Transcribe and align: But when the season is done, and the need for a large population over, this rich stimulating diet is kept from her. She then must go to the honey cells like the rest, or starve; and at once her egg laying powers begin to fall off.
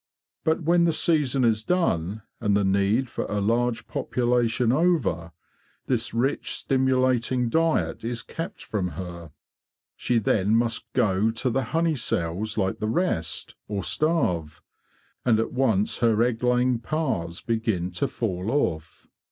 But 0.43 0.63
when 0.63 0.85
the 0.85 0.93
season 0.93 1.43
is 1.45 1.63
done, 1.63 2.23
and 2.39 2.57
the 2.57 2.63
need 2.63 3.07
for 3.07 3.25
a 3.25 3.39
large 3.39 3.85
population 3.87 4.71
over, 4.71 5.31
this 5.85 6.11
rich 6.11 6.53
stimulating 6.55 7.49
diet 7.49 8.03
is 8.03 8.23
kept 8.23 8.63
from 8.65 8.87
her. 8.97 9.29
She 9.95 10.17
then 10.17 10.55
must 10.55 10.91
go 10.93 11.29
to 11.29 11.51
the 11.51 11.65
honey 11.65 11.93
cells 11.93 12.57
like 12.57 12.79
the 12.79 12.89
rest, 12.89 13.53
or 13.67 13.83
starve; 13.83 14.63
and 15.23 15.39
at 15.39 15.53
once 15.53 15.99
her 15.99 16.23
egg 16.23 16.41
laying 16.41 16.79
powers 16.79 17.41
begin 17.41 17.91
to 17.91 18.07
fall 18.07 18.49
off. 18.49 19.05